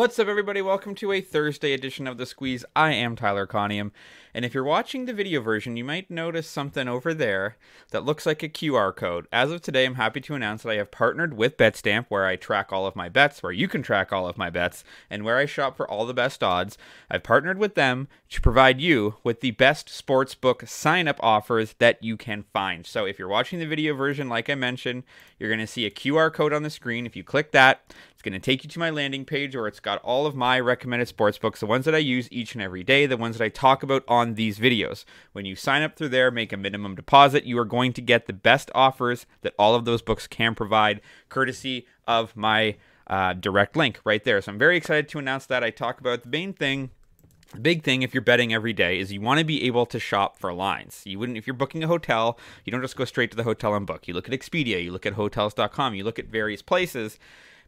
What's 0.00 0.18
up, 0.18 0.28
everybody? 0.28 0.62
Welcome 0.62 0.94
to 0.94 1.12
a 1.12 1.20
Thursday 1.20 1.74
edition 1.74 2.06
of 2.06 2.16
The 2.16 2.24
Squeeze. 2.24 2.64
I 2.74 2.94
am 2.94 3.16
Tyler 3.16 3.46
Conium, 3.46 3.90
and 4.34 4.44
if 4.44 4.54
you're 4.54 4.64
watching 4.64 5.04
the 5.04 5.12
video 5.12 5.40
version, 5.40 5.76
you 5.76 5.84
might 5.84 6.10
notice 6.10 6.48
something 6.48 6.88
over 6.88 7.12
there 7.12 7.56
that 7.90 8.04
looks 8.04 8.26
like 8.26 8.42
a 8.42 8.48
QR 8.48 8.94
code. 8.94 9.26
As 9.32 9.50
of 9.50 9.60
today, 9.60 9.84
I'm 9.84 9.96
happy 9.96 10.20
to 10.22 10.34
announce 10.34 10.62
that 10.62 10.70
I 10.70 10.76
have 10.76 10.90
partnered 10.90 11.34
with 11.34 11.56
BetStamp, 11.56 12.06
where 12.08 12.26
I 12.26 12.36
track 12.36 12.72
all 12.72 12.86
of 12.86 12.96
my 12.96 13.08
bets, 13.08 13.42
where 13.42 13.52
you 13.52 13.68
can 13.68 13.82
track 13.82 14.12
all 14.12 14.28
of 14.28 14.38
my 14.38 14.50
bets, 14.50 14.84
and 15.08 15.24
where 15.24 15.36
I 15.36 15.46
shop 15.46 15.76
for 15.76 15.90
all 15.90 16.06
the 16.06 16.14
best 16.14 16.42
odds. 16.42 16.78
I've 17.10 17.22
partnered 17.22 17.58
with 17.58 17.74
them 17.74 18.08
to 18.30 18.40
provide 18.40 18.80
you 18.80 19.16
with 19.24 19.40
the 19.40 19.50
best 19.52 19.88
sportsbook 19.88 20.68
sign 20.68 21.08
up 21.08 21.18
offers 21.20 21.74
that 21.78 22.02
you 22.02 22.16
can 22.16 22.44
find. 22.52 22.86
So 22.86 23.04
if 23.04 23.18
you're 23.18 23.28
watching 23.28 23.58
the 23.58 23.66
video 23.66 23.94
version, 23.94 24.28
like 24.28 24.48
I 24.48 24.54
mentioned, 24.54 25.02
you're 25.38 25.50
going 25.50 25.60
to 25.60 25.66
see 25.66 25.86
a 25.86 25.90
QR 25.90 26.32
code 26.32 26.52
on 26.52 26.62
the 26.62 26.70
screen. 26.70 27.06
If 27.06 27.16
you 27.16 27.24
click 27.24 27.50
that, 27.52 27.82
it's 28.20 28.22
going 28.22 28.38
to 28.38 28.38
take 28.38 28.62
you 28.62 28.68
to 28.68 28.78
my 28.78 28.90
landing 28.90 29.24
page 29.24 29.56
where 29.56 29.66
it's 29.66 29.80
got 29.80 30.02
all 30.02 30.26
of 30.26 30.34
my 30.34 30.60
recommended 30.60 31.08
sports 31.08 31.38
books, 31.38 31.60
the 31.60 31.66
ones 31.66 31.86
that 31.86 31.94
I 31.94 31.98
use 31.98 32.28
each 32.30 32.52
and 32.52 32.60
every 32.60 32.84
day, 32.84 33.06
the 33.06 33.16
ones 33.16 33.38
that 33.38 33.44
I 33.44 33.48
talk 33.48 33.82
about 33.82 34.04
on 34.06 34.19
these 34.34 34.58
videos. 34.58 35.04
When 35.32 35.44
you 35.44 35.56
sign 35.56 35.82
up 35.82 35.96
through 35.96 36.10
there, 36.10 36.30
make 36.30 36.52
a 36.52 36.56
minimum 36.56 36.94
deposit, 36.94 37.44
you 37.44 37.58
are 37.58 37.64
going 37.64 37.92
to 37.94 38.02
get 38.02 38.26
the 38.26 38.32
best 38.32 38.70
offers 38.74 39.26
that 39.42 39.54
all 39.58 39.74
of 39.74 39.84
those 39.84 40.02
books 40.02 40.26
can 40.26 40.54
provide, 40.54 41.00
courtesy 41.28 41.86
of 42.06 42.36
my 42.36 42.76
uh, 43.06 43.32
direct 43.34 43.76
link 43.76 44.00
right 44.04 44.22
there. 44.24 44.40
So 44.40 44.52
I'm 44.52 44.58
very 44.58 44.76
excited 44.76 45.08
to 45.08 45.18
announce 45.18 45.46
that. 45.46 45.64
I 45.64 45.70
talk 45.70 46.00
about 46.00 46.22
the 46.22 46.28
main 46.28 46.52
thing 46.52 46.90
the 47.52 47.60
big 47.60 47.82
thing 47.82 48.02
if 48.02 48.14
you're 48.14 48.22
betting 48.22 48.54
every 48.54 48.72
day 48.72 49.00
is 49.00 49.12
you 49.12 49.20
want 49.20 49.40
to 49.40 49.44
be 49.44 49.64
able 49.64 49.84
to 49.86 49.98
shop 49.98 50.38
for 50.38 50.52
lines. 50.52 51.02
You 51.04 51.18
wouldn't 51.18 51.36
if 51.36 51.46
you're 51.48 51.54
booking 51.54 51.82
a 51.82 51.88
hotel, 51.88 52.38
you 52.64 52.70
don't 52.70 52.80
just 52.80 52.96
go 52.96 53.04
straight 53.04 53.30
to 53.32 53.36
the 53.36 53.42
hotel 53.42 53.74
and 53.74 53.86
book. 53.86 54.06
You 54.06 54.14
look 54.14 54.28
at 54.28 54.38
Expedia, 54.38 54.82
you 54.82 54.92
look 54.92 55.04
at 55.04 55.14
hotels.com, 55.14 55.94
you 55.94 56.04
look 56.04 56.20
at 56.20 56.26
various 56.26 56.62
places 56.62 57.18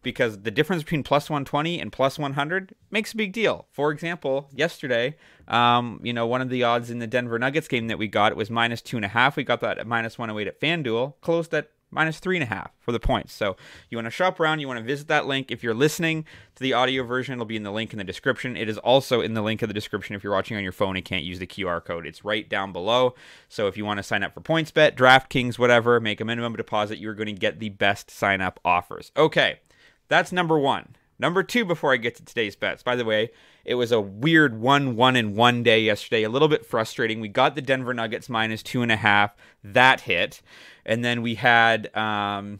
because 0.03 0.43
the 0.43 0.51
difference 0.51 0.83
between 0.83 1.03
plus 1.03 1.31
120 1.31 1.81
and 1.81 1.93
plus 1.93 2.19
100 2.19 2.75
makes 2.91 3.13
a 3.13 3.17
big 3.17 3.33
deal. 3.33 3.67
For 3.71 3.91
example, 3.91 4.49
yesterday, 4.55 5.17
um, 5.49 6.01
you 6.03 6.13
know, 6.13 6.27
one 6.27 6.41
of 6.41 6.51
the 6.51 6.65
odds 6.65 6.91
in 6.91 6.99
the 6.99 7.07
Denver 7.07 7.39
Nuggets 7.39 7.69
game 7.69 7.89
that 7.89 7.99
we 7.99 8.09
got 8.09 8.33
it 8.33 8.37
was 8.37 8.51
minus 8.51 8.83
two 8.83 8.97
and 8.97 9.05
a 9.05 9.09
half. 9.09 9.37
We 9.37 9.45
got 9.45 9.61
that 9.61 9.79
at 9.79 9.87
minus 9.87 10.19
108 10.19 10.49
at 10.49 10.61
FanDuel, 10.61 11.15
closed 11.21 11.55
at 11.55 11.71
minus 11.93 12.19
three 12.19 12.37
and 12.37 12.43
a 12.43 12.47
half 12.47 12.71
for 12.81 12.91
the 12.91 12.99
points. 12.99 13.33
So 13.33 13.57
you 13.91 13.99
want 13.99 14.07
to 14.07 14.11
shop 14.11 14.41
around, 14.41 14.61
you 14.61 14.67
want 14.67 14.81
to 14.81 14.85
visit 14.85 15.09
that 15.09 15.27
link. 15.27 15.51
If 15.51 15.63
you're 15.63 15.75
listening 15.75 16.25
to 16.57 16.63
the 16.63 16.73
audio 16.73 17.05
version, 17.05 17.35
it'll 17.35 17.45
be 17.45 17.57
in 17.57 17.63
the 17.63 17.71
link 17.71 17.93
in 17.93 17.99
the 17.99 18.05
description. 18.05 18.57
It 18.57 18.69
is 18.69 18.79
also 18.79 19.21
in 19.21 19.35
the 19.35 19.43
link 19.43 19.63
of 19.63 19.69
the 19.69 19.75
description 19.75 20.17
if 20.17 20.25
you're 20.25 20.33
watching 20.33 20.57
on 20.57 20.63
your 20.63 20.73
phone 20.73 20.97
and 20.97 21.05
can't 21.05 21.23
use 21.23 21.39
the 21.39 21.47
QR 21.47 21.85
code. 21.85 22.07
It's 22.07 22.25
right 22.25 22.49
down 22.49 22.73
below. 22.73 23.15
So 23.49 23.69
if 23.69 23.77
you 23.77 23.85
want 23.85 23.99
to 23.99 24.03
sign 24.03 24.23
up 24.23 24.35
for 24.35 24.41
PointsBet, 24.41 24.97
DraftKings, 24.97 25.59
whatever, 25.59 26.01
make 26.01 26.21
a 26.21 26.25
minimum 26.25 26.57
deposit, 26.57 26.99
you're 26.99 27.15
going 27.15 27.27
to 27.27 27.33
get 27.33 27.61
the 27.61 27.69
best 27.69 28.11
sign 28.11 28.41
up 28.41 28.59
offers. 28.65 29.13
Okay. 29.17 29.61
That's 30.09 30.33
number 30.33 30.59
one. 30.59 30.97
Number 31.19 31.43
two, 31.43 31.65
before 31.65 31.93
I 31.93 31.99
get 31.99 32.17
to 32.17 32.25
today's 32.25 32.57
bets, 32.57 32.83
by 32.83 32.97
the 32.97 33.05
way, 33.05 33.31
it 33.65 33.77
was 33.77 33.93
a 33.93 34.01
weird 34.01 34.61
one, 34.61 34.97
one, 34.97 35.15
and 35.15 35.37
one 35.37 35.63
day 35.63 35.81
yesterday. 35.81 36.25
A 36.25 36.29
little 36.29 36.49
bit 36.49 36.67
frustrating. 36.67 37.21
We 37.21 37.29
got 37.29 37.55
the 37.55 37.63
Denver 37.63 37.95
Nuggets 37.95 38.29
minus 38.29 38.63
two 38.63 38.83
and 38.83 38.91
a 38.91 38.97
half. 38.97 39.37
That 39.63 40.01
hit. 40.01 40.43
And 40.85 41.05
then 41.05 41.23
we 41.23 41.37
had 41.37 41.95
um, 41.97 42.59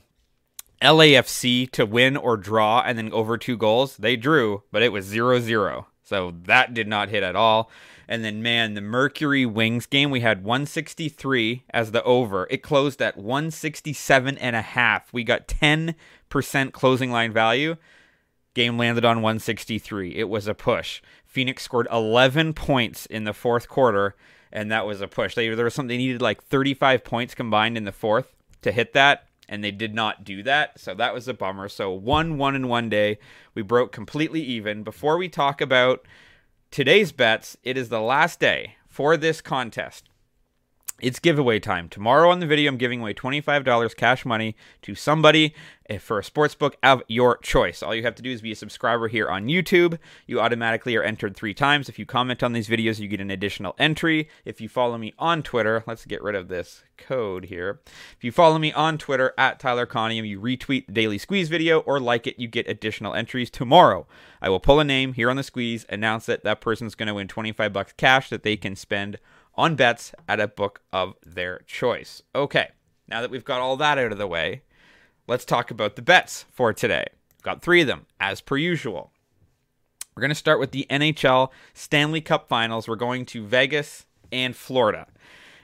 LAFC 0.81 1.71
to 1.73 1.87
win 1.87 2.17
or 2.17 2.37
draw 2.37 2.83
and 2.87 2.97
then 2.97 3.13
over 3.13 3.37
two 3.37 3.57
goals. 3.57 3.97
They 3.97 4.17
drew, 4.17 4.63
but 4.71 4.83
it 4.83 4.93
was 4.93 5.07
0 5.07 5.41
0. 5.41 5.89
So 6.05 6.35
that 6.45 6.75
did 6.75 6.87
not 6.87 7.09
hit 7.09 7.23
at 7.23 7.35
all. 7.37 7.71
And 8.13 8.23
then, 8.23 8.43
man, 8.43 8.75
the 8.75 8.83
Mercury 8.83 9.47
Wings 9.47 9.87
game, 9.87 10.11
we 10.11 10.21
had 10.21 10.45
163 10.45 11.65
as 11.71 11.93
the 11.93 12.03
over. 12.03 12.47
It 12.51 12.63
closed 12.63 13.01
at 13.01 13.17
167 13.17 14.37
and 14.37 14.55
a 14.55 14.61
half. 14.61 15.11
We 15.15 15.25
got 15.25 15.49
10 15.49 15.95
percent 16.29 16.75
closing 16.75 17.11
line 17.11 17.33
value. 17.33 17.77
Game 18.53 18.77
landed 18.77 19.07
on 19.07 19.23
163. 19.23 20.15
It 20.15 20.29
was 20.29 20.47
a 20.47 20.53
push. 20.53 21.01
Phoenix 21.25 21.63
scored 21.63 21.89
11 21.91 22.53
points 22.53 23.07
in 23.07 23.25
the 23.25 23.33
fourth 23.33 23.67
quarter, 23.67 24.15
and 24.53 24.71
that 24.71 24.85
was 24.85 25.01
a 25.01 25.09
push. 25.09 25.35
They, 25.35 25.49
there 25.49 25.65
was 25.65 25.73
something 25.73 25.97
they 25.97 25.97
needed 25.97 26.21
like 26.21 26.43
35 26.43 27.05
points 27.05 27.35
combined 27.35 27.79
in 27.79 27.85
the 27.85 27.93
fourth 27.93 28.35
to 28.61 28.73
hit 28.73 28.93
that, 28.93 29.27
and 29.49 29.65
they 29.65 29.71
did 29.71 29.95
not 29.95 30.23
do 30.23 30.43
that. 30.43 30.79
So 30.79 30.93
that 30.97 31.15
was 31.15 31.29
a 31.29 31.35
bummer. 31.35 31.67
So 31.71 31.91
one, 31.91 32.37
one 32.37 32.57
in 32.57 32.69
one 32.69 32.91
day. 32.91 33.19
We 33.55 33.63
broke 33.63 33.91
completely 33.91 34.43
even. 34.43 34.83
Before 34.83 35.17
we 35.17 35.31
talk 35.31 35.63
about 35.63 36.05
today's 36.73 37.13
bets, 37.13 37.55
it 37.63 37.77
is 37.77 37.91
the 37.91 38.01
last 38.01 38.41
day 38.41 38.77
for 38.89 39.19
this 39.19 39.43
contest 39.43 40.09
it's 41.03 41.19
giveaway 41.19 41.59
time. 41.59 41.89
Tomorrow 41.89 42.31
on 42.31 42.39
the 42.39 42.47
video, 42.47 42.71
I'm 42.71 42.79
giving 42.79 43.01
away 43.01 43.13
$25 43.13 43.97
cash 43.97 44.25
money 44.25 44.55
to 44.83 44.95
somebody 44.95 45.53
eh, 45.91 45.99
for 45.99 46.21
a 46.21 46.25
sports 46.25 46.55
book 46.55 46.77
of 46.81 47.03
your 47.09 47.39
choice. 47.39 47.83
All 47.83 47.95
you 47.95 48.05
have 48.05 48.15
to 48.15 48.23
do 48.23 48.31
is 48.31 48.41
be 48.41 48.53
a 48.53 48.57
subscriber 48.57 49.09
here 49.09 49.29
on 49.29 49.49
YouTube. 49.49 49.99
You 50.29 50.41
automatically 50.41 50.95
are 50.95 51.03
entered 51.03 51.37
three 51.37 51.55
times. 51.55 51.89
If 51.89 51.99
you 51.99 52.07
comment 52.07 52.45
on 52.45 52.53
these 52.53 52.69
videos, 52.69 53.01
you 53.01 53.09
get 53.09 53.21
an 53.21 53.33
additional 53.33 53.75
entry. 53.79 54.29
If 54.45 54.61
you 54.61 54.69
follow 54.69 54.97
me 54.97 55.13
on 55.19 55.43
Twitter, 55.43 55.83
let's 55.89 56.07
get 56.07 56.23
rid 56.23 56.37
of 56.37 56.47
this 56.47 56.85
code 56.97 57.47
here. 57.47 57.81
If 58.17 58.23
you 58.23 58.31
follow 58.31 58.59
me 58.59 58.73
on 58.73 58.97
Twitter 58.97 59.35
at 59.37 59.59
Tyler 59.59 59.87
Conium, 59.87 60.27
you 60.27 60.41
retweet 60.41 60.87
the 60.87 60.93
Daily 60.93 61.19
Squeeze 61.19 61.49
video 61.49 61.81
or 61.81 61.99
like 61.99 62.29
it, 62.29 62.39
you 62.39 62.47
get 62.47 62.69
additional 62.69 63.13
entries. 63.13 63.51
Tomorrow, 63.51 64.07
I 64.41 64.49
will 64.49 64.61
pull 64.61 64.79
a 64.79 64.85
name 64.85 65.15
here 65.15 65.31
on 65.31 65.37
the 65.37 65.43
Squeeze, 65.43 65.85
announce 65.89 66.27
that 66.27 66.45
that 66.45 66.61
person's 66.61 66.95
going 66.95 67.09
to 67.09 67.15
win 67.15 67.27
25 67.27 67.73
bucks 67.73 67.93
cash 67.97 68.31
that 68.31 68.45
they 68.45 68.57
can 68.57 68.77
spend 68.77 69.19
on 69.55 69.77
bets 69.77 70.13
at 70.29 70.41
a 70.41 70.49
book 70.49 70.81
of 70.93 71.15
their 71.25 71.61
choice. 71.67 72.23
Okay, 72.35 72.69
now 73.09 73.21
that 73.21 73.31
we've 73.31 73.45
got 73.45 73.61
all 73.61 73.77
that 73.77 73.99
out 73.99 74.13
of 74.13 74.19
the 74.19 74.27
way, 74.27 74.63
let's 75.27 75.45
talk 75.45 75.71
about 75.71 75.97
the 75.97 76.03
bets 76.03 76.45
for 76.51 76.73
today. 76.73 77.05
Got 77.43 77.63
three 77.63 77.81
of 77.81 77.87
them, 77.87 78.07
as 78.21 78.41
per 78.41 78.57
usual. 78.57 79.13
We're 80.15 80.21
going 80.21 80.31
to 80.31 80.35
start 80.35 80.61
with 80.61 80.73
the 80.73 80.87
NHL 80.91 81.51
Stanley 81.75 82.21
Cup 82.21 82.49
Finals. 82.49 82.87
We're 82.87 82.97
going 82.97 83.25
to 83.27 83.45
Vegas 83.47 84.07
and 84.31 84.55
Florida. 84.55 85.07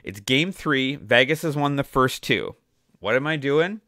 It's 0.03 0.19
game 0.19 0.51
three. 0.51 0.95
Vegas 0.95 1.43
has 1.43 1.55
won 1.55 1.75
the 1.75 1.83
first 1.83 2.23
two. 2.23 2.55
What 2.99 3.15
am 3.15 3.27
I 3.27 3.35
doing? 3.37 3.81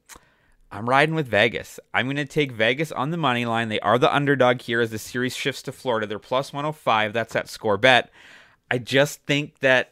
I'm 0.72 0.88
riding 0.88 1.16
with 1.16 1.28
Vegas. 1.28 1.80
I'm 1.94 2.06
going 2.06 2.16
to 2.16 2.26
take 2.26 2.54
Vegas 2.54 2.92
on 2.94 3.12
the 3.12 3.18
money 3.18 3.46
line. 3.46 3.68
They 3.68 3.80
are 3.82 3.98
the 3.98 4.14
underdog 4.14 4.62
here 4.62 4.80
as 4.80 4.92
the 4.92 5.00
series 5.00 5.36
shifts 5.36 5.62
to 5.64 5.72
Florida. 5.72 6.08
They're 6.08 6.20
plus 6.20 6.54
105. 6.54 7.12
That's 7.12 7.34
that 7.34 7.50
score 7.50 7.78
bet. 7.78 8.10
I 8.72 8.78
just 8.78 9.22
think 9.24 9.60
that 9.60 9.92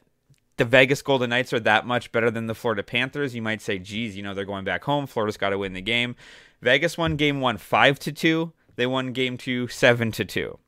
the 0.55 0.63
Vegas 0.63 1.01
Golden 1.01 1.31
Knights 1.31 1.51
are 1.51 1.59
that 1.59 1.85
much 1.85 2.13
better 2.13 2.31
than 2.31 2.47
the 2.47 2.55
Florida 2.55 2.81
Panthers. 2.81 3.35
You 3.35 3.41
might 3.41 3.61
say, 3.61 3.77
geez, 3.77 4.15
you 4.15 4.23
know, 4.23 4.33
they're 4.33 4.45
going 4.45 4.63
back 4.63 4.85
home. 4.85 5.05
Florida's 5.05 5.35
got 5.35 5.49
to 5.49 5.57
win 5.57 5.73
the 5.73 5.81
game. 5.81 6.15
Vegas 6.61 6.97
won 6.97 7.17
game 7.17 7.41
one 7.41 7.57
five 7.57 7.99
to 7.99 8.13
two. 8.13 8.53
They 8.77 8.87
won 8.87 9.11
game 9.11 9.37
two 9.37 9.67
seven 9.67 10.13
to 10.13 10.23
two. 10.23 10.59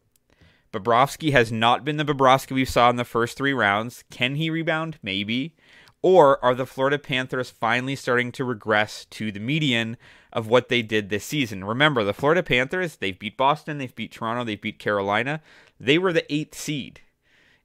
Bobrovsky 0.74 1.32
has 1.32 1.54
not 1.54 1.86
been 1.86 1.96
the 1.96 2.04
Bobrovsky 2.04 2.52
we 2.52 2.66
saw 2.66 2.90
in 2.90 2.98
the 2.98 3.06
first 3.06 3.38
three 3.38 3.54
rounds. 3.54 4.04
Can 4.12 4.36
he 4.36 4.50
rebound? 4.50 5.00
Maybe. 5.02 5.56
Or 6.02 6.44
are 6.44 6.56
the 6.56 6.66
Florida 6.66 7.00
Panthers 7.00 7.50
finally 7.50 7.96
starting 7.96 8.34
to 8.34 8.44
regress 8.44 9.06
to 9.12 9.32
the 9.32 9.40
median 9.40 9.96
of 10.34 10.48
what 10.48 10.68
they 10.68 10.82
did 10.82 11.10
this 11.10 11.24
season? 11.24 11.64
Remember, 11.64 12.04
the 12.04 12.14
Florida 12.14 12.44
Panthers, 12.44 12.98
they've 12.98 13.18
beat 13.18 13.38
Boston, 13.38 13.78
they've 13.78 13.96
beat 13.96 14.12
Toronto, 14.12 14.44
they've 14.44 14.60
beat 14.60 14.80
Carolina. 14.80 15.42
They 15.80 15.98
were 15.98 16.12
the 16.12 16.34
eighth 16.34 16.56
seed 16.56 17.00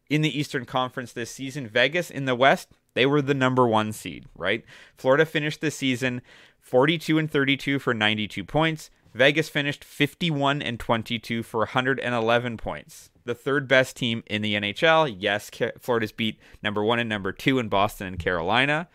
in 0.09 0.22
the 0.22 0.39
Eastern 0.39 0.65
Conference 0.65 1.12
this 1.12 1.31
season. 1.31 1.67
Vegas 1.67 2.11
in 2.11 2.25
the 2.25 2.34
West, 2.34 2.69
they 2.94 3.06
were 3.06 3.22
the 3.22 3.34
number 3.34 3.67
one 3.67 3.93
seed, 3.93 4.27
right? 4.34 4.65
Florida 4.97 5.27
finished 5.27 5.61
the 5.61 5.71
season 5.71 6.22
42 6.60 7.19
and 7.19 7.31
32 7.31 7.78
for 7.78 7.95
92 7.95 8.45
points. 8.45 8.91
Vegas 9.15 9.48
finished 9.48 9.83
51 9.83 10.60
and 10.60 10.78
22 10.78 11.42
for 11.42 11.60
111 11.60 12.57
points. 12.57 13.10
The 13.25 13.34
third 13.34 13.66
best 13.66 13.97
team 13.97 14.22
in 14.27 14.42
the 14.42 14.54
NHL. 14.54 15.15
Yes, 15.19 15.51
Florida's 15.81 16.13
beat 16.13 16.39
number 16.63 16.84
one 16.84 16.98
and 16.98 17.09
number 17.09 17.33
two 17.33 17.59
in 17.59 17.69
Boston 17.69 18.07
and 18.09 18.19
Carolina. 18.19 18.89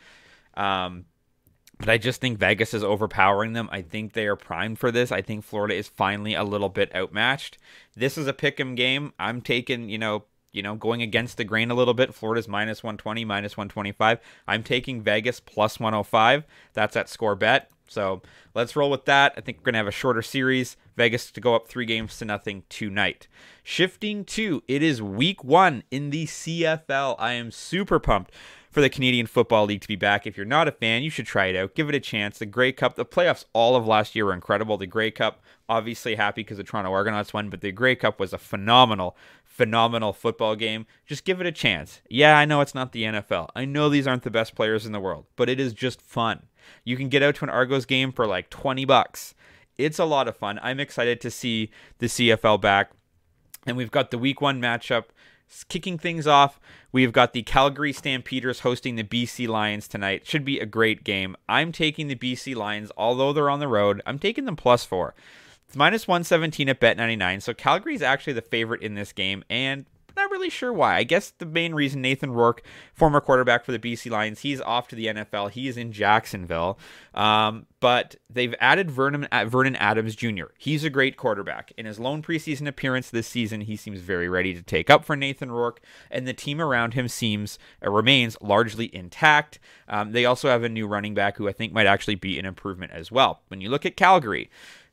Um, 0.55 1.05
but 1.79 1.89
I 1.89 1.97
just 1.97 2.21
think 2.21 2.37
Vegas 2.37 2.75
is 2.75 2.83
overpowering 2.83 3.53
them. 3.53 3.67
I 3.71 3.81
think 3.81 4.13
they 4.13 4.27
are 4.27 4.35
primed 4.35 4.77
for 4.77 4.91
this. 4.91 5.11
I 5.11 5.21
think 5.21 5.43
Florida 5.43 5.73
is 5.73 5.87
finally 5.87 6.35
a 6.35 6.43
little 6.43 6.69
bit 6.69 6.93
outmatched. 6.95 7.57
This 7.95 8.17
is 8.17 8.27
a 8.27 8.33
pick 8.33 8.59
'em 8.59 8.75
game. 8.75 9.13
I'm 9.17 9.41
taking, 9.41 9.89
you 9.89 9.97
know, 9.97 10.25
you 10.51 10.61
know, 10.61 10.75
going 10.75 11.01
against 11.01 11.37
the 11.37 11.43
grain 11.43 11.71
a 11.71 11.75
little 11.75 11.93
bit. 11.93 12.13
Florida's 12.13 12.47
minus 12.47 12.83
120, 12.83 13.25
minus 13.25 13.57
125. 13.57 14.19
I'm 14.47 14.63
taking 14.63 15.01
Vegas 15.01 15.39
plus 15.39 15.79
105. 15.79 16.43
That's 16.73 16.95
at 16.95 17.09
score 17.09 17.35
bet. 17.35 17.69
So 17.87 18.21
let's 18.55 18.75
roll 18.75 18.89
with 18.89 19.05
that. 19.05 19.33
I 19.35 19.41
think 19.41 19.57
we're 19.57 19.65
going 19.65 19.73
to 19.73 19.79
have 19.79 19.87
a 19.87 19.91
shorter 19.91 20.21
series. 20.21 20.77
Vegas 20.95 21.29
to 21.31 21.41
go 21.41 21.55
up 21.55 21.67
three 21.67 21.85
games 21.85 22.17
to 22.19 22.25
nothing 22.25 22.63
tonight. 22.69 23.27
Shifting 23.63 24.23
to, 24.25 24.63
it 24.67 24.81
is 24.81 25.01
week 25.01 25.43
one 25.43 25.83
in 25.91 26.09
the 26.09 26.25
CFL. 26.25 27.15
I 27.19 27.33
am 27.33 27.51
super 27.51 27.99
pumped 27.99 28.31
for 28.71 28.79
the 28.79 28.89
Canadian 28.89 29.27
Football 29.27 29.65
League 29.65 29.81
to 29.81 29.87
be 29.87 29.97
back. 29.97 30.25
If 30.25 30.37
you're 30.37 30.45
not 30.45 30.67
a 30.67 30.71
fan, 30.71 31.03
you 31.03 31.09
should 31.09 31.25
try 31.25 31.47
it 31.47 31.55
out. 31.57 31.75
Give 31.75 31.89
it 31.89 31.95
a 31.95 31.99
chance. 31.99 32.39
The 32.39 32.45
Grey 32.45 32.71
Cup, 32.71 32.95
the 32.95 33.05
playoffs 33.05 33.45
all 33.53 33.75
of 33.75 33.85
last 33.85 34.15
year 34.15 34.25
were 34.25 34.33
incredible. 34.33 34.77
The 34.77 34.87
Grey 34.87 35.11
Cup, 35.11 35.41
obviously 35.67 36.15
happy 36.15 36.41
because 36.41 36.57
the 36.57 36.63
Toronto 36.63 36.91
Argonauts 36.91 37.33
won, 37.33 37.49
but 37.49 37.59
the 37.59 37.73
Grey 37.73 37.95
Cup 37.95 38.19
was 38.19 38.31
a 38.31 38.37
phenomenal, 38.37 39.17
phenomenal 39.43 40.13
football 40.13 40.55
game. 40.55 40.85
Just 41.05 41.25
give 41.25 41.41
it 41.41 41.47
a 41.47 41.51
chance. 41.51 42.01
Yeah, 42.09 42.37
I 42.37 42.45
know 42.45 42.61
it's 42.61 42.73
not 42.73 42.93
the 42.93 43.03
NFL. 43.03 43.49
I 43.55 43.65
know 43.65 43.89
these 43.89 44.07
aren't 44.07 44.23
the 44.23 44.31
best 44.31 44.55
players 44.55 44.85
in 44.85 44.93
the 44.93 45.01
world, 45.01 45.25
but 45.35 45.49
it 45.49 45.59
is 45.59 45.73
just 45.73 46.01
fun. 46.01 46.43
You 46.85 46.95
can 46.95 47.09
get 47.09 47.21
out 47.21 47.35
to 47.35 47.45
an 47.45 47.49
Argos 47.49 47.85
game 47.85 48.13
for 48.13 48.25
like 48.25 48.49
20 48.49 48.85
bucks. 48.85 49.35
It's 49.77 49.99
a 49.99 50.05
lot 50.05 50.29
of 50.29 50.37
fun. 50.37 50.59
I'm 50.63 50.79
excited 50.79 51.19
to 51.21 51.31
see 51.31 51.71
the 51.99 52.07
CFL 52.07 52.61
back. 52.61 52.91
And 53.67 53.77
we've 53.77 53.91
got 53.91 54.11
the 54.11 54.17
week 54.17 54.41
one 54.41 54.61
matchup 54.61 55.05
kicking 55.69 55.97
things 55.97 56.27
off. 56.27 56.59
We've 56.91 57.11
got 57.11 57.33
the 57.33 57.43
Calgary 57.43 57.93
Stampeders 57.93 58.61
hosting 58.61 58.95
the 58.95 59.03
BC 59.03 59.47
Lions 59.47 59.87
tonight. 59.87 60.25
Should 60.25 60.45
be 60.45 60.59
a 60.59 60.65
great 60.65 61.03
game. 61.03 61.35
I'm 61.47 61.71
taking 61.71 62.07
the 62.07 62.15
BC 62.15 62.55
Lions, 62.55 62.91
although 62.97 63.33
they're 63.33 63.49
on 63.49 63.59
the 63.59 63.67
road. 63.67 64.01
I'm 64.05 64.19
taking 64.19 64.45
them 64.45 64.55
plus 64.55 64.85
four. 64.85 65.13
It's 65.67 65.77
minus 65.77 66.07
117 66.07 66.67
at 66.67 66.81
Bet99. 66.81 67.41
So 67.41 67.53
Calgary 67.53 67.95
is 67.95 68.01
actually 68.01 68.33
the 68.33 68.41
favorite 68.41 68.81
in 68.81 68.95
this 68.95 69.13
game. 69.13 69.43
And 69.49 69.85
not 70.15 70.31
really 70.31 70.49
sure 70.49 70.73
why. 70.73 70.95
I 70.95 71.03
guess 71.03 71.31
the 71.31 71.45
main 71.45 71.73
reason 71.73 72.01
Nathan 72.01 72.31
Rourke, 72.31 72.63
former 72.93 73.21
quarterback 73.21 73.65
for 73.65 73.71
the 73.71 73.79
BC 73.79 74.09
Lions, 74.11 74.39
he's 74.39 74.61
off 74.61 74.87
to 74.89 74.95
the 74.95 75.07
NFL. 75.07 75.51
He 75.51 75.67
is 75.67 75.77
in 75.77 75.91
Jacksonville. 75.91 76.77
Um, 77.13 77.65
but 77.81 78.15
they've 78.29 78.53
added 78.59 78.91
Vernon, 78.91 79.25
uh, 79.25 79.45
Vernon 79.45 79.75
Adams 79.75 80.15
Jr. 80.15 80.45
He's 80.57 80.83
a 80.83 80.89
great 80.89 81.17
quarterback. 81.17 81.73
In 81.77 81.85
his 81.85 81.99
lone 81.99 82.21
preseason 82.21 82.67
appearance 82.67 83.09
this 83.09 83.27
season, 83.27 83.61
he 83.61 83.75
seems 83.75 83.99
very 83.99 84.29
ready 84.29 84.53
to 84.53 84.61
take 84.61 84.89
up 84.89 85.03
for 85.03 85.15
Nathan 85.15 85.51
Rourke, 85.51 85.81
and 86.09 86.27
the 86.27 86.33
team 86.33 86.61
around 86.61 86.93
him 86.93 87.07
seems 87.07 87.57
uh, 87.85 87.89
remains 87.89 88.37
largely 88.39 88.93
intact. 88.95 89.59
Um, 89.89 90.11
they 90.11 90.25
also 90.25 90.47
have 90.47 90.63
a 90.63 90.69
new 90.69 90.87
running 90.87 91.15
back 91.15 91.37
who 91.37 91.49
I 91.49 91.53
think 91.53 91.73
might 91.73 91.87
actually 91.87 92.15
be 92.15 92.37
an 92.37 92.45
improvement 92.45 92.91
as 92.93 93.11
well. 93.11 93.41
When 93.47 93.61
you 93.61 93.69
look 93.69 93.85
at 93.85 93.97
Calgary, 93.97 94.49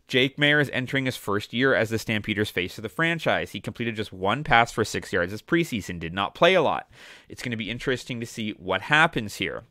Jake 0.08 0.38
Maier 0.38 0.60
is 0.60 0.70
entering 0.72 1.04
his 1.04 1.18
first 1.18 1.52
year 1.52 1.74
as 1.74 1.90
the 1.90 1.98
Stampeders 1.98 2.48
face 2.48 2.78
of 2.78 2.82
the 2.82 2.88
franchise. 2.88 3.52
He 3.52 3.60
completed 3.60 3.94
just 3.94 4.12
one 4.12 4.42
pass 4.42 4.72
for 4.72 4.82
six 4.82 5.12
yards 5.12 5.32
this 5.32 5.42
preseason, 5.42 6.00
did 6.00 6.14
not 6.14 6.34
play 6.34 6.54
a 6.54 6.62
lot. 6.62 6.90
It's 7.28 7.42
going 7.42 7.50
to 7.50 7.58
be 7.58 7.70
interesting 7.70 8.18
to 8.18 8.26
see 8.26 8.52
what 8.52 8.80
happens 8.80 9.36
here. 9.36 9.64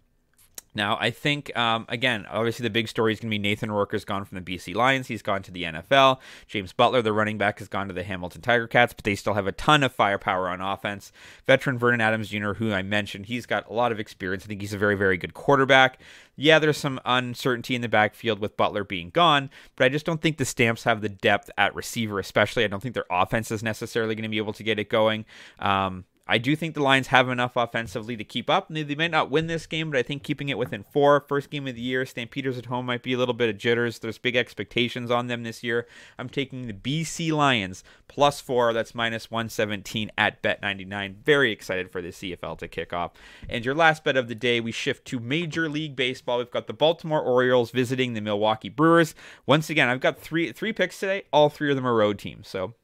Now, 0.77 0.95
I 1.01 1.09
think, 1.09 1.55
um, 1.57 1.87
again, 1.89 2.27
obviously 2.29 2.61
the 2.61 2.69
big 2.69 2.87
story 2.87 3.11
is 3.11 3.19
going 3.19 3.31
to 3.31 3.33
be 3.33 3.39
Nathan 3.39 3.71
Rourke 3.71 3.93
has 3.93 4.05
gone 4.05 4.25
from 4.25 4.41
the 4.41 4.57
BC 4.57 4.75
Lions. 4.75 5.07
He's 5.07 5.23
gone 5.23 5.41
to 5.41 5.51
the 5.51 5.63
NFL. 5.63 6.19
James 6.45 6.71
Butler, 6.71 7.01
the 7.01 7.11
running 7.11 7.39
back, 7.39 7.57
has 7.57 7.67
gone 7.67 7.87
to 7.87 7.95
the 7.95 8.03
Hamilton 8.03 8.41
Tiger 8.41 8.67
Cats, 8.67 8.93
but 8.93 9.03
they 9.03 9.15
still 9.15 9.33
have 9.33 9.47
a 9.47 9.51
ton 9.51 9.81
of 9.81 9.91
firepower 9.91 10.47
on 10.47 10.61
offense. 10.61 11.11
Veteran 11.47 11.79
Vernon 11.79 11.99
Adams 11.99 12.29
Jr., 12.29 12.53
who 12.53 12.71
I 12.71 12.83
mentioned, 12.83 13.25
he's 13.25 13.47
got 13.47 13.67
a 13.67 13.73
lot 13.73 13.91
of 13.91 13.99
experience. 13.99 14.45
I 14.45 14.47
think 14.47 14.61
he's 14.61 14.73
a 14.73 14.77
very, 14.77 14.95
very 14.95 15.17
good 15.17 15.33
quarterback. 15.33 15.99
Yeah, 16.35 16.59
there's 16.59 16.77
some 16.77 17.01
uncertainty 17.05 17.73
in 17.73 17.81
the 17.81 17.89
backfield 17.89 18.37
with 18.37 18.55
Butler 18.55 18.83
being 18.83 19.09
gone, 19.09 19.49
but 19.75 19.85
I 19.85 19.89
just 19.89 20.05
don't 20.05 20.21
think 20.21 20.37
the 20.37 20.45
Stamps 20.45 20.83
have 20.83 21.01
the 21.01 21.09
depth 21.09 21.49
at 21.57 21.73
receiver, 21.73 22.19
especially. 22.19 22.63
I 22.63 22.67
don't 22.67 22.83
think 22.83 22.93
their 22.93 23.05
offense 23.09 23.49
is 23.49 23.63
necessarily 23.63 24.13
going 24.13 24.23
to 24.23 24.29
be 24.29 24.37
able 24.37 24.53
to 24.53 24.63
get 24.63 24.77
it 24.77 24.89
going. 24.89 25.25
Um, 25.57 26.05
I 26.27 26.37
do 26.37 26.55
think 26.55 26.73
the 26.73 26.83
Lions 26.83 27.07
have 27.07 27.29
enough 27.29 27.55
offensively 27.55 28.17
to 28.17 28.23
keep 28.23 28.49
up. 28.49 28.67
They 28.69 28.95
might 28.95 29.11
not 29.11 29.31
win 29.31 29.47
this 29.47 29.65
game, 29.65 29.89
but 29.89 29.97
I 29.97 30.03
think 30.03 30.23
keeping 30.23 30.49
it 30.49 30.57
within 30.57 30.83
four, 30.83 31.21
first 31.21 31.49
game 31.49 31.67
of 31.67 31.75
the 31.75 31.81
year, 31.81 32.05
Stampeders 32.05 32.57
at 32.57 32.65
home 32.65 32.85
might 32.85 33.03
be 33.03 33.13
a 33.13 33.17
little 33.17 33.33
bit 33.33 33.49
of 33.49 33.57
jitters. 33.57 33.99
There's 33.99 34.17
big 34.17 34.35
expectations 34.35 35.09
on 35.09 35.27
them 35.27 35.43
this 35.43 35.63
year. 35.63 35.87
I'm 36.17 36.29
taking 36.29 36.67
the 36.67 36.73
BC 36.73 37.31
Lions 37.31 37.83
plus 38.07 38.41
four. 38.41 38.73
That's 38.73 38.93
minus 38.93 39.31
117 39.31 40.11
at 40.17 40.43
Bet99. 40.43 41.23
Very 41.23 41.51
excited 41.51 41.91
for 41.91 42.01
the 42.01 42.09
CFL 42.09 42.57
to 42.59 42.67
kick 42.67 42.93
off. 42.93 43.13
And 43.49 43.63
your 43.63 43.75
last 43.75 44.03
bet 44.03 44.17
of 44.17 44.27
the 44.27 44.35
day, 44.35 44.59
we 44.59 44.71
shift 44.71 45.05
to 45.05 45.19
Major 45.19 45.69
League 45.69 45.95
Baseball. 45.95 46.39
We've 46.39 46.51
got 46.51 46.67
the 46.67 46.73
Baltimore 46.73 47.21
Orioles 47.21 47.71
visiting 47.71 48.13
the 48.13 48.21
Milwaukee 48.21 48.69
Brewers. 48.69 49.15
Once 49.45 49.69
again, 49.69 49.89
I've 49.89 50.01
got 50.01 50.19
three 50.19 50.51
three 50.51 50.73
picks 50.73 50.99
today. 50.99 51.23
All 51.31 51.49
three 51.49 51.69
of 51.69 51.75
them 51.75 51.87
are 51.87 51.95
road 51.95 52.19
teams. 52.19 52.47
So 52.47 52.75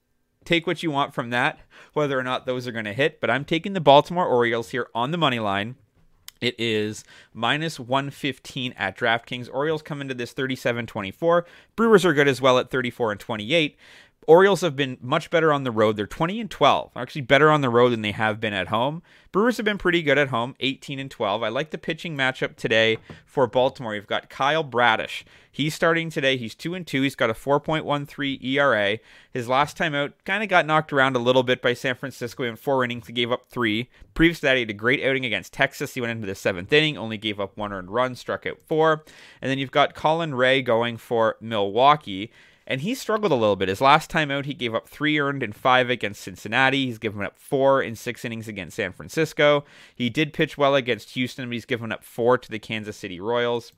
take 0.43 0.67
what 0.67 0.83
you 0.83 0.91
want 0.91 1.13
from 1.13 1.29
that, 1.31 1.59
whether 1.93 2.17
or 2.17 2.23
not 2.23 2.45
those 2.45 2.67
are 2.67 2.71
going 2.71 2.85
to 2.85 2.93
hit. 2.93 3.19
But 3.19 3.29
I'm 3.29 3.45
taking 3.45 3.73
the 3.73 3.81
Baltimore 3.81 4.27
Orioles 4.27 4.69
here 4.69 4.87
on 4.93 5.11
the 5.11 5.17
money 5.17 5.39
line. 5.39 5.75
It 6.41 6.55
is 6.59 7.05
minus 7.33 7.79
115 7.79 8.73
at 8.73 8.97
DraftKings. 8.97 9.49
Orioles 9.53 9.81
come 9.81 10.01
into 10.01 10.13
this 10.13 10.33
37 10.33 10.85
24. 10.87 11.45
Brewers 11.77 12.05
are 12.05 12.13
good 12.13 12.27
as 12.27 12.41
well 12.41 12.59
at 12.59 12.69
34 12.69 13.11
and 13.13 13.19
28. 13.19 13.77
Orioles 14.27 14.61
have 14.61 14.75
been 14.75 14.97
much 15.01 15.29
better 15.29 15.51
on 15.51 15.63
the 15.63 15.71
road. 15.71 15.97
They're 15.97 16.07
20 16.07 16.39
and 16.39 16.49
12. 16.49 16.91
Actually 16.95 17.21
better 17.21 17.49
on 17.49 17.61
the 17.61 17.69
road 17.69 17.89
than 17.89 18.01
they 18.01 18.11
have 18.11 18.39
been 18.39 18.53
at 18.53 18.67
home. 18.67 19.01
Brewers 19.31 19.57
have 19.57 19.65
been 19.65 19.77
pretty 19.77 20.03
good 20.03 20.17
at 20.17 20.29
home, 20.29 20.55
18 20.59 20.99
and 20.99 21.09
12. 21.09 21.41
I 21.41 21.49
like 21.49 21.71
the 21.71 21.77
pitching 21.77 22.15
matchup 22.15 22.55
today 22.55 22.97
for 23.25 23.47
Baltimore. 23.47 23.95
You've 23.95 24.07
got 24.07 24.29
Kyle 24.29 24.63
Bradish. 24.63 25.25
He's 25.51 25.73
starting 25.73 26.09
today. 26.09 26.37
He's 26.37 26.55
2 26.55 26.75
and 26.75 26.85
2. 26.85 27.01
He's 27.01 27.15
got 27.15 27.29
a 27.29 27.33
4.13 27.33 28.43
ERA. 28.43 28.99
His 29.31 29.47
last 29.47 29.75
time 29.75 29.93
out 29.95 30.13
kind 30.23 30.43
of 30.43 30.49
got 30.49 30.65
knocked 30.65 30.93
around 30.93 31.15
a 31.15 31.19
little 31.19 31.43
bit 31.43 31.61
by 31.61 31.73
San 31.73 31.95
Francisco 31.95 32.43
in 32.43 32.55
four 32.55 32.83
innings. 32.83 33.07
He 33.07 33.13
gave 33.13 33.31
up 33.31 33.45
3. 33.45 33.89
Previous 34.13 34.39
to 34.39 34.47
that, 34.47 34.55
he 34.55 34.61
had 34.61 34.69
a 34.69 34.73
great 34.73 35.03
outing 35.03 35.25
against 35.25 35.53
Texas. 35.53 35.93
He 35.93 36.01
went 36.01 36.11
into 36.11 36.27
the 36.27 36.33
7th 36.33 36.71
inning, 36.71 36.97
only 36.97 37.17
gave 37.17 37.39
up 37.39 37.57
one 37.57 37.73
earned 37.73 37.91
run, 37.91 38.15
struck 38.15 38.45
out 38.45 38.59
4. 38.67 39.03
And 39.41 39.49
then 39.49 39.57
you've 39.57 39.71
got 39.71 39.95
Colin 39.95 40.35
Rea 40.35 40.61
going 40.61 40.97
for 40.97 41.37
Milwaukee 41.41 42.31
and 42.65 42.81
he 42.81 42.95
struggled 42.95 43.31
a 43.31 43.35
little 43.35 43.55
bit. 43.55 43.69
His 43.69 43.81
last 43.81 44.09
time 44.09 44.31
out, 44.31 44.45
he 44.45 44.53
gave 44.53 44.73
up 44.73 44.87
three 44.87 45.19
earned 45.19 45.43
and 45.43 45.55
five 45.55 45.89
against 45.89 46.21
Cincinnati. 46.21 46.85
He's 46.85 46.97
given 46.97 47.21
up 47.21 47.37
four 47.37 47.81
in 47.81 47.95
six 47.95 48.23
innings 48.23 48.47
against 48.47 48.75
San 48.75 48.93
Francisco. 48.93 49.65
He 49.95 50.09
did 50.09 50.33
pitch 50.33 50.57
well 50.57 50.75
against 50.75 51.11
Houston, 51.11 51.49
but 51.49 51.53
he's 51.53 51.65
given 51.65 51.91
up 51.91 52.03
four 52.03 52.37
to 52.37 52.49
the 52.49 52.59
Kansas 52.59 52.97
City 52.97 53.19
Royals. 53.19 53.71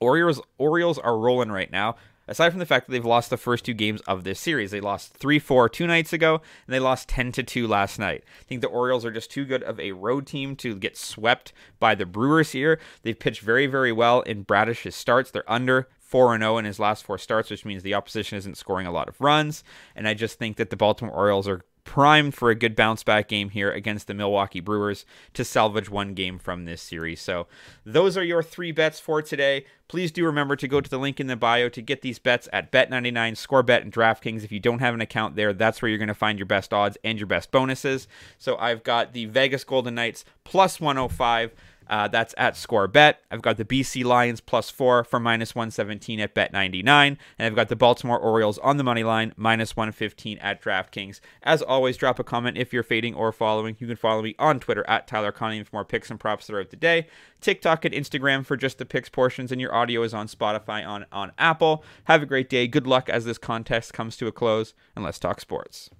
Orioles 0.00 0.40
Orioles 0.58 0.98
are 0.98 1.18
rolling 1.18 1.50
right 1.50 1.70
now. 1.70 1.96
Aside 2.26 2.50
from 2.50 2.58
the 2.58 2.66
fact 2.66 2.86
that 2.86 2.92
they've 2.92 3.04
lost 3.04 3.28
the 3.28 3.36
first 3.36 3.66
two 3.66 3.74
games 3.74 4.00
of 4.02 4.24
this 4.24 4.40
series, 4.40 4.70
they 4.70 4.80
lost 4.80 5.12
3 5.14 5.38
4 5.38 5.68
two 5.68 5.86
nights 5.86 6.12
ago, 6.12 6.40
and 6.66 6.74
they 6.74 6.80
lost 6.80 7.08
10 7.10 7.32
to 7.32 7.42
2 7.42 7.68
last 7.68 7.98
night. 7.98 8.24
I 8.40 8.44
think 8.44 8.62
the 8.62 8.68
Orioles 8.68 9.04
are 9.04 9.10
just 9.10 9.30
too 9.30 9.44
good 9.44 9.62
of 9.62 9.78
a 9.78 9.92
road 9.92 10.26
team 10.26 10.56
to 10.56 10.74
get 10.74 10.96
swept 10.96 11.52
by 11.78 11.94
the 11.94 12.06
Brewers 12.06 12.52
here. 12.52 12.80
They've 13.02 13.18
pitched 13.18 13.42
very, 13.42 13.66
very 13.66 13.92
well 13.92 14.22
in 14.22 14.44
Bradish's 14.44 14.94
starts. 14.94 15.30
They're 15.30 15.50
under 15.50 15.88
4 16.14 16.38
0 16.38 16.58
in 16.58 16.64
his 16.64 16.78
last 16.78 17.02
four 17.02 17.18
starts, 17.18 17.50
which 17.50 17.64
means 17.64 17.82
the 17.82 17.94
opposition 17.94 18.38
isn't 18.38 18.56
scoring 18.56 18.86
a 18.86 18.92
lot 18.92 19.08
of 19.08 19.20
runs. 19.20 19.64
And 19.96 20.06
I 20.06 20.14
just 20.14 20.38
think 20.38 20.58
that 20.58 20.70
the 20.70 20.76
Baltimore 20.76 21.12
Orioles 21.12 21.48
are 21.48 21.62
primed 21.82 22.36
for 22.36 22.50
a 22.50 22.54
good 22.54 22.76
bounce 22.76 23.02
back 23.02 23.26
game 23.26 23.50
here 23.50 23.72
against 23.72 24.06
the 24.06 24.14
Milwaukee 24.14 24.60
Brewers 24.60 25.04
to 25.32 25.44
salvage 25.44 25.90
one 25.90 26.14
game 26.14 26.38
from 26.38 26.66
this 26.66 26.80
series. 26.80 27.20
So, 27.20 27.48
those 27.84 28.16
are 28.16 28.22
your 28.22 28.44
three 28.44 28.70
bets 28.70 29.00
for 29.00 29.22
today. 29.22 29.66
Please 29.88 30.12
do 30.12 30.24
remember 30.24 30.54
to 30.54 30.68
go 30.68 30.80
to 30.80 30.88
the 30.88 30.98
link 30.98 31.18
in 31.18 31.26
the 31.26 31.34
bio 31.34 31.68
to 31.68 31.82
get 31.82 32.02
these 32.02 32.20
bets 32.20 32.48
at 32.52 32.70
Bet99, 32.70 33.32
ScoreBet, 33.32 33.82
and 33.82 33.92
DraftKings. 33.92 34.44
If 34.44 34.52
you 34.52 34.60
don't 34.60 34.78
have 34.78 34.94
an 34.94 35.00
account 35.00 35.34
there, 35.34 35.52
that's 35.52 35.82
where 35.82 35.88
you're 35.88 35.98
going 35.98 36.06
to 36.06 36.14
find 36.14 36.38
your 36.38 36.46
best 36.46 36.72
odds 36.72 36.96
and 37.02 37.18
your 37.18 37.26
best 37.26 37.50
bonuses. 37.50 38.06
So, 38.38 38.56
I've 38.58 38.84
got 38.84 39.14
the 39.14 39.24
Vegas 39.24 39.64
Golden 39.64 39.96
Knights 39.96 40.24
plus 40.44 40.80
105. 40.80 41.52
Uh, 41.88 42.08
that's 42.08 42.34
at 42.38 42.56
score 42.56 42.86
bet. 42.86 43.20
I've 43.30 43.42
got 43.42 43.56
the 43.56 43.64
BC 43.64 44.04
Lions 44.04 44.40
plus 44.40 44.70
four 44.70 45.04
for 45.04 45.20
minus 45.20 45.54
117 45.54 46.20
at 46.20 46.34
bet 46.34 46.52
99. 46.52 47.18
And 47.38 47.46
I've 47.46 47.56
got 47.56 47.68
the 47.68 47.76
Baltimore 47.76 48.18
Orioles 48.18 48.58
on 48.58 48.76
the 48.76 48.84
money 48.84 49.04
line 49.04 49.32
minus 49.36 49.76
115 49.76 50.38
at 50.38 50.62
DraftKings. 50.62 51.20
As 51.42 51.62
always, 51.62 51.96
drop 51.96 52.18
a 52.18 52.24
comment 52.24 52.56
if 52.56 52.72
you're 52.72 52.82
fading 52.82 53.14
or 53.14 53.32
following. 53.32 53.76
You 53.78 53.86
can 53.86 53.96
follow 53.96 54.22
me 54.22 54.34
on 54.38 54.60
Twitter 54.60 54.84
at 54.88 55.06
Tyler 55.06 55.32
Conium 55.32 55.66
for 55.66 55.76
more 55.76 55.84
picks 55.84 56.10
and 56.10 56.20
props 56.20 56.46
throughout 56.46 56.70
the 56.70 56.76
day. 56.76 57.06
TikTok 57.40 57.84
and 57.84 57.94
Instagram 57.94 58.44
for 58.46 58.56
just 58.56 58.78
the 58.78 58.86
picks 58.86 59.08
portions. 59.08 59.52
And 59.52 59.60
your 59.60 59.74
audio 59.74 60.02
is 60.02 60.14
on 60.14 60.28
Spotify, 60.28 60.86
on, 60.86 61.06
on 61.12 61.32
Apple. 61.38 61.84
Have 62.04 62.22
a 62.22 62.26
great 62.26 62.48
day. 62.48 62.66
Good 62.66 62.86
luck 62.86 63.08
as 63.08 63.24
this 63.24 63.38
contest 63.38 63.92
comes 63.92 64.16
to 64.16 64.26
a 64.26 64.32
close. 64.32 64.74
And 64.94 65.04
let's 65.04 65.18
talk 65.18 65.40
sports. 65.40 65.90